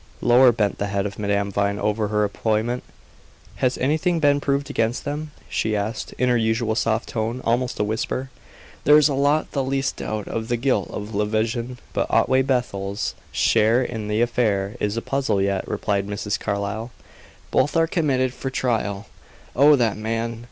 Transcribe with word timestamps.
Lower 0.19 0.51
bent 0.51 0.79
the 0.79 0.87
head 0.87 1.05
of 1.05 1.19
Madame 1.19 1.51
Vine 1.51 1.77
over 1.77 2.07
her 2.07 2.23
employment. 2.23 2.83
"Has 3.57 3.77
anything 3.77 4.19
been 4.19 4.39
proved 4.41 4.71
against 4.71 5.05
them?" 5.05 5.29
she 5.47 5.75
asked, 5.75 6.11
in 6.13 6.27
her 6.27 6.37
usual 6.37 6.73
soft 6.73 7.07
tone, 7.09 7.39
almost 7.45 7.79
a 7.79 7.83
whisper. 7.83 8.31
"There 8.83 8.97
is 8.97 9.11
not 9.11 9.51
the 9.51 9.63
least 9.63 9.97
doubt 9.97 10.27
of 10.27 10.47
the 10.47 10.57
guilt 10.57 10.89
of 10.89 11.13
Levison, 11.13 11.77
but 11.93 12.07
Otway 12.09 12.41
Bethel's 12.41 13.13
share 13.31 13.83
in 13.83 14.07
the 14.07 14.23
affair 14.23 14.75
is 14.79 14.97
a 14.97 15.03
puzzle 15.03 15.39
yet," 15.39 15.67
replied 15.67 16.07
Mrs. 16.07 16.39
Carlyle. 16.39 16.89
"Both 17.51 17.77
are 17.77 17.85
committed 17.85 18.33
for 18.33 18.49
trial. 18.49 19.05
Oh, 19.55 19.75
that 19.75 19.97
man! 19.97 20.39